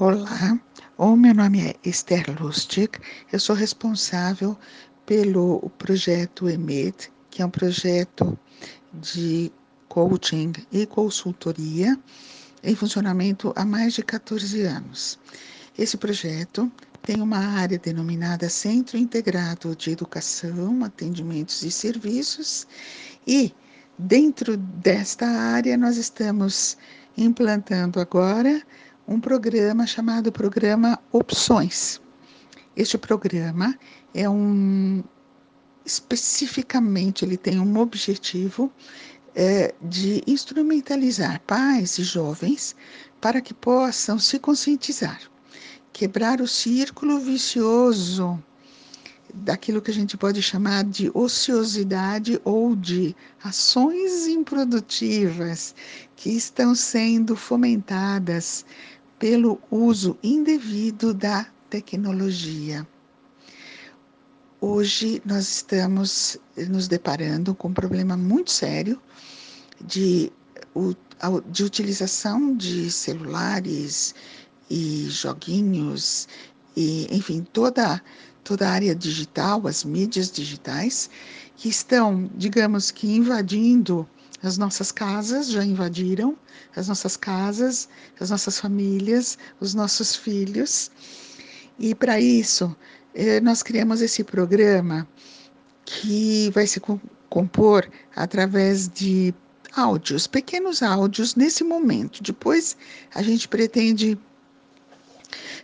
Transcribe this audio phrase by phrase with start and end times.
[0.00, 0.58] Olá,
[0.96, 2.98] o meu nome é Esther Lustig,
[3.30, 4.56] eu sou responsável
[5.04, 8.38] pelo projeto EMET, que é um projeto
[8.94, 9.52] de
[9.90, 12.00] coaching e consultoria
[12.64, 15.18] em funcionamento há mais de 14 anos.
[15.76, 16.72] Esse projeto
[17.02, 22.66] tem uma área denominada Centro Integrado de Educação, Atendimentos e Serviços,
[23.26, 23.52] e
[23.98, 26.78] dentro desta área nós estamos
[27.18, 28.62] implantando agora
[29.10, 32.00] um programa chamado Programa Opções.
[32.76, 33.76] Este programa
[34.14, 35.02] é um
[35.84, 38.70] especificamente ele tem um objetivo
[39.34, 42.76] é, de instrumentalizar pais e jovens
[43.20, 45.20] para que possam se conscientizar,
[45.92, 48.40] quebrar o círculo vicioso
[49.34, 55.74] daquilo que a gente pode chamar de ociosidade ou de ações improdutivas
[56.16, 58.64] que estão sendo fomentadas
[59.20, 62.88] pelo uso indevido da tecnologia.
[64.58, 68.98] Hoje nós estamos nos deparando com um problema muito sério
[69.78, 70.32] de,
[71.50, 74.14] de utilização de celulares
[74.70, 76.26] e joguinhos
[76.74, 78.02] e, enfim, toda
[78.42, 81.10] toda a área digital, as mídias digitais,
[81.56, 84.08] que estão, digamos que, invadindo
[84.42, 86.36] as nossas casas já invadiram
[86.76, 87.88] as nossas casas,
[88.18, 90.90] as nossas famílias, os nossos filhos.
[91.78, 92.74] E para isso,
[93.14, 95.06] eh, nós criamos esse programa
[95.84, 96.80] que vai se
[97.28, 99.34] compor através de
[99.74, 102.22] áudios, pequenos áudios nesse momento.
[102.22, 102.76] Depois
[103.14, 104.18] a gente pretende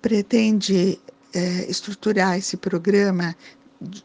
[0.00, 0.98] pretende
[1.34, 3.36] é, estruturar esse programa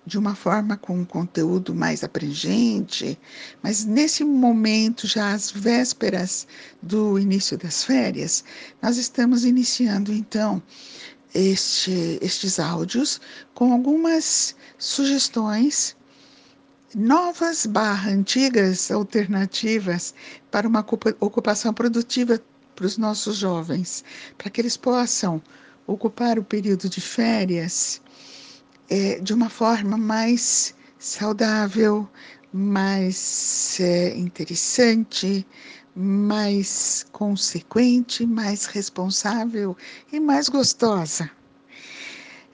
[0.05, 3.17] de uma forma com um conteúdo mais abrangente,
[3.61, 6.47] mas nesse momento, já às vésperas
[6.81, 8.43] do início das férias,
[8.81, 10.61] nós estamos iniciando então
[11.33, 13.19] este, estes áudios
[13.55, 15.95] com algumas sugestões
[16.95, 20.13] novas barra antigas alternativas
[20.51, 20.85] para uma
[21.19, 22.39] ocupação produtiva
[22.75, 24.03] para os nossos jovens,
[24.37, 25.41] para que eles possam
[25.87, 27.99] ocupar o período de férias
[28.93, 32.07] é, de uma forma mais saudável,
[32.53, 35.47] mais é, interessante,
[35.95, 39.75] mais consequente, mais responsável
[40.11, 41.27] e mais gostosa.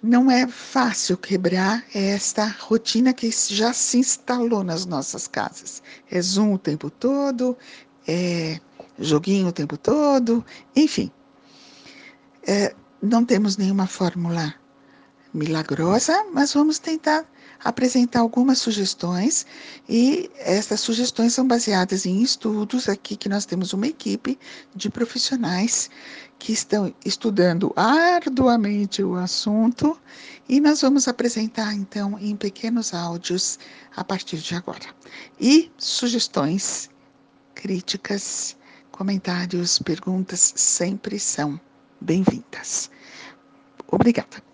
[0.01, 5.83] Não é fácil quebrar esta rotina que já se instalou nas nossas casas.
[6.09, 7.57] É Zoom o tempo todo,
[8.07, 8.61] é
[8.97, 11.11] joguinho o tempo todo, enfim.
[12.47, 14.55] É, não temos nenhuma fórmula
[15.33, 17.25] milagrosa, mas vamos tentar
[17.63, 19.45] apresentar algumas sugestões
[19.87, 24.39] e essas sugestões são baseadas em estudos aqui que nós temos uma equipe
[24.73, 25.89] de profissionais
[26.37, 29.99] que estão estudando arduamente o assunto
[30.47, 33.59] e nós vamos apresentar então em pequenos áudios
[33.95, 34.95] a partir de agora.
[35.39, 36.89] E sugestões,
[37.53, 38.57] críticas,
[38.89, 41.59] comentários, perguntas sempre são
[41.99, 42.89] bem-vindas.
[43.91, 44.48] Obrigada.